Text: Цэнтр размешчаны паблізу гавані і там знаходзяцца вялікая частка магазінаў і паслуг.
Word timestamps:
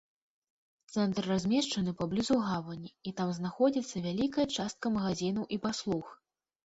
Цэнтр 0.93 1.27
размешчаны 1.31 1.91
паблізу 1.99 2.39
гавані 2.47 2.89
і 3.11 3.13
там 3.21 3.29
знаходзяцца 3.41 4.05
вялікая 4.07 4.47
частка 4.59 4.85
магазінаў 4.97 5.43
і 5.59 5.65
паслуг. 5.67 6.05